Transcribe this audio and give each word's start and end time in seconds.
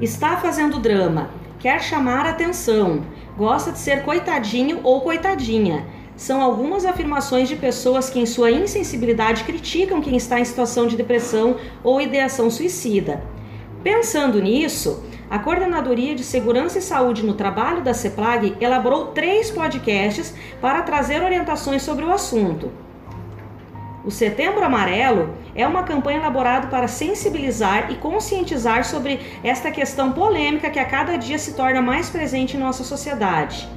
Está 0.00 0.36
fazendo 0.36 0.78
drama, 0.78 1.28
quer 1.58 1.82
chamar 1.82 2.24
atenção, 2.24 3.04
gosta 3.36 3.72
de 3.72 3.80
ser 3.80 4.04
coitadinho 4.04 4.78
ou 4.84 5.00
coitadinha. 5.00 5.84
São 6.14 6.40
algumas 6.40 6.84
afirmações 6.84 7.48
de 7.48 7.56
pessoas 7.56 8.08
que, 8.08 8.20
em 8.20 8.26
sua 8.26 8.48
insensibilidade, 8.48 9.42
criticam 9.42 10.00
quem 10.00 10.16
está 10.16 10.38
em 10.38 10.44
situação 10.44 10.86
de 10.86 10.96
depressão 10.96 11.56
ou 11.82 12.00
ideação 12.00 12.48
suicida. 12.48 13.24
Pensando 13.82 14.40
nisso, 14.40 15.02
a 15.28 15.40
Coordenadoria 15.40 16.14
de 16.14 16.22
Segurança 16.22 16.78
e 16.78 16.82
Saúde 16.82 17.26
no 17.26 17.34
Trabalho 17.34 17.82
da 17.82 17.92
CEPLAG 17.92 18.56
elaborou 18.60 19.06
três 19.06 19.50
podcasts 19.50 20.32
para 20.60 20.82
trazer 20.82 21.24
orientações 21.24 21.82
sobre 21.82 22.04
o 22.04 22.12
assunto. 22.12 22.70
O 24.08 24.10
Setembro 24.10 24.64
Amarelo 24.64 25.34
é 25.54 25.66
uma 25.66 25.82
campanha 25.82 26.16
elaborada 26.16 26.68
para 26.68 26.88
sensibilizar 26.88 27.92
e 27.92 27.96
conscientizar 27.96 28.82
sobre 28.82 29.20
esta 29.44 29.70
questão 29.70 30.12
polêmica 30.12 30.70
que 30.70 30.78
a 30.78 30.86
cada 30.86 31.18
dia 31.18 31.38
se 31.38 31.52
torna 31.52 31.82
mais 31.82 32.08
presente 32.08 32.56
em 32.56 32.58
nossa 32.58 32.82
sociedade. 32.82 33.68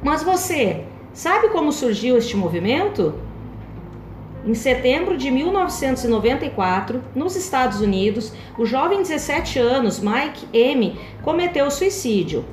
Mas 0.00 0.22
você 0.22 0.84
sabe 1.12 1.48
como 1.48 1.72
surgiu 1.72 2.16
este 2.16 2.36
movimento? 2.36 3.14
Em 4.46 4.54
setembro 4.54 5.16
de 5.16 5.28
1994, 5.28 7.02
nos 7.12 7.34
Estados 7.34 7.80
Unidos, 7.80 8.32
o 8.56 8.64
jovem 8.64 9.02
de 9.02 9.08
17 9.08 9.58
anos 9.58 9.98
Mike 9.98 10.46
M 10.52 10.96
cometeu 11.24 11.68
suicídio. 11.68 12.44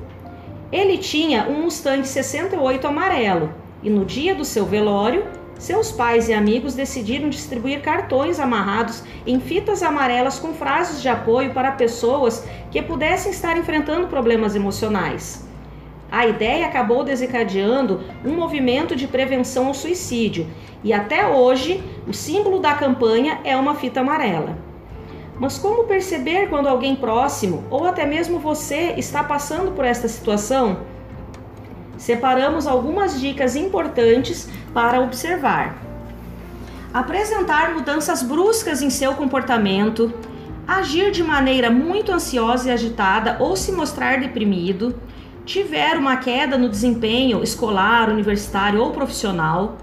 Ele 0.72 0.98
tinha 0.98 1.46
um 1.48 1.62
Mustang 1.62 2.04
68 2.04 2.84
amarelo 2.84 3.54
e 3.80 3.88
no 3.88 4.04
dia 4.04 4.34
do 4.34 4.44
seu 4.44 4.66
velório, 4.66 5.24
seus 5.58 5.90
pais 5.90 6.28
e 6.28 6.32
amigos 6.32 6.74
decidiram 6.74 7.28
distribuir 7.28 7.82
cartões 7.82 8.38
amarrados 8.38 9.02
em 9.26 9.40
fitas 9.40 9.82
amarelas 9.82 10.38
com 10.38 10.54
frases 10.54 11.02
de 11.02 11.08
apoio 11.08 11.52
para 11.52 11.72
pessoas 11.72 12.46
que 12.70 12.80
pudessem 12.80 13.32
estar 13.32 13.58
enfrentando 13.58 14.06
problemas 14.06 14.54
emocionais. 14.54 15.46
A 16.10 16.26
ideia 16.26 16.66
acabou 16.66 17.04
desencadeando 17.04 18.00
um 18.24 18.34
movimento 18.34 18.96
de 18.96 19.06
prevenção 19.06 19.66
ao 19.66 19.74
suicídio 19.74 20.46
e 20.82 20.92
até 20.92 21.26
hoje 21.26 21.82
o 22.06 22.14
símbolo 22.14 22.60
da 22.60 22.74
campanha 22.74 23.40
é 23.44 23.56
uma 23.56 23.74
fita 23.74 24.00
amarela. 24.00 24.56
Mas 25.38 25.58
como 25.58 25.84
perceber 25.84 26.48
quando 26.48 26.68
alguém 26.68 26.96
próximo 26.96 27.64
ou 27.68 27.84
até 27.84 28.06
mesmo 28.06 28.38
você 28.38 28.94
está 28.96 29.22
passando 29.22 29.72
por 29.72 29.84
esta 29.84 30.08
situação? 30.08 30.78
Separamos 31.98 32.66
algumas 32.66 33.20
dicas 33.20 33.56
importantes 33.56 34.48
para 34.72 35.00
observar. 35.00 35.76
Apresentar 36.94 37.74
mudanças 37.74 38.22
bruscas 38.22 38.80
em 38.80 38.88
seu 38.88 39.14
comportamento, 39.14 40.14
agir 40.66 41.10
de 41.10 41.22
maneira 41.22 41.70
muito 41.70 42.12
ansiosa 42.12 42.68
e 42.68 42.72
agitada 42.72 43.36
ou 43.40 43.56
se 43.56 43.72
mostrar 43.72 44.20
deprimido, 44.20 44.94
tiver 45.44 45.96
uma 45.96 46.16
queda 46.16 46.56
no 46.56 46.68
desempenho 46.68 47.42
escolar, 47.42 48.08
universitário 48.08 48.80
ou 48.80 48.92
profissional, 48.92 49.76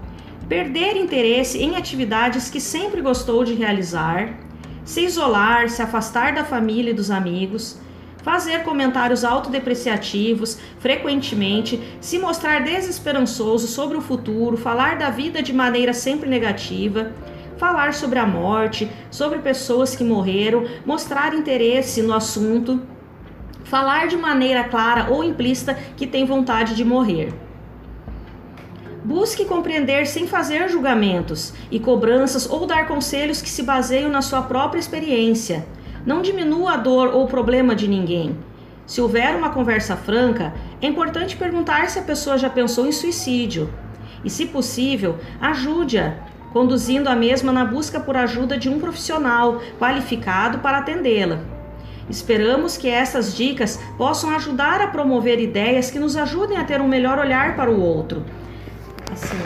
perder 0.48 0.96
interesse 0.96 1.58
em 1.58 1.76
atividades 1.76 2.48
que 2.48 2.60
sempre 2.60 3.00
gostou 3.02 3.44
de 3.44 3.52
realizar, 3.52 4.38
se 4.84 5.00
isolar, 5.02 5.68
se 5.68 5.82
afastar 5.82 6.32
da 6.32 6.44
família 6.44 6.90
e 6.90 6.94
dos 6.94 7.10
amigos, 7.10 7.78
fazer 8.26 8.64
comentários 8.64 9.24
autodepreciativos 9.24 10.58
frequentemente, 10.80 11.80
se 12.00 12.18
mostrar 12.18 12.64
desesperançoso 12.64 13.68
sobre 13.68 13.96
o 13.96 14.00
futuro, 14.00 14.56
falar 14.56 14.98
da 14.98 15.10
vida 15.10 15.40
de 15.40 15.52
maneira 15.52 15.92
sempre 15.92 16.28
negativa, 16.28 17.12
falar 17.56 17.94
sobre 17.94 18.18
a 18.18 18.26
morte, 18.26 18.90
sobre 19.12 19.38
pessoas 19.38 19.94
que 19.94 20.02
morreram, 20.02 20.66
mostrar 20.84 21.34
interesse 21.34 22.02
no 22.02 22.12
assunto 22.12 22.82
falar 23.62 24.08
de 24.08 24.16
maneira 24.16 24.64
clara 24.64 25.08
ou 25.08 25.22
implícita 25.22 25.74
que 25.96 26.04
tem 26.04 26.24
vontade 26.24 26.74
de 26.74 26.84
morrer. 26.84 27.32
Busque 29.04 29.44
compreender 29.44 30.04
sem 30.04 30.26
fazer 30.26 30.68
julgamentos 30.68 31.54
e 31.70 31.78
cobranças 31.78 32.50
ou 32.50 32.66
dar 32.66 32.88
conselhos 32.88 33.40
que 33.40 33.48
se 33.48 33.62
baseiam 33.62 34.10
na 34.10 34.20
sua 34.20 34.42
própria 34.42 34.80
experiência. 34.80 35.64
Não 36.06 36.22
diminua 36.22 36.74
a 36.74 36.76
dor 36.76 37.08
ou 37.08 37.24
o 37.24 37.26
problema 37.26 37.74
de 37.74 37.88
ninguém. 37.88 38.38
Se 38.86 39.00
houver 39.00 39.34
uma 39.34 39.50
conversa 39.50 39.96
franca, 39.96 40.54
é 40.80 40.86
importante 40.86 41.36
perguntar 41.36 41.90
se 41.90 41.98
a 41.98 42.02
pessoa 42.02 42.38
já 42.38 42.48
pensou 42.48 42.86
em 42.86 42.92
suicídio. 42.92 43.68
E, 44.24 44.30
se 44.30 44.46
possível, 44.46 45.18
ajude-a, 45.40 46.14
conduzindo 46.52 47.08
a 47.08 47.16
mesma 47.16 47.52
na 47.52 47.64
busca 47.64 47.98
por 47.98 48.16
ajuda 48.16 48.56
de 48.56 48.68
um 48.68 48.78
profissional 48.78 49.60
qualificado 49.80 50.60
para 50.60 50.78
atendê-la. 50.78 51.40
Esperamos 52.08 52.76
que 52.76 52.88
essas 52.88 53.36
dicas 53.36 53.80
possam 53.98 54.30
ajudar 54.30 54.80
a 54.80 54.86
promover 54.86 55.40
ideias 55.40 55.90
que 55.90 55.98
nos 55.98 56.16
ajudem 56.16 56.56
a 56.56 56.62
ter 56.62 56.80
um 56.80 56.86
melhor 56.86 57.18
olhar 57.18 57.56
para 57.56 57.68
o 57.68 57.80
outro. 57.80 58.24
Assim, 59.12 59.36